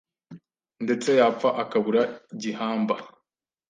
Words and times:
ndetse 0.83 1.09
yapfa 1.19 1.49
akabura 1.63 2.01
gihamba 2.41 2.95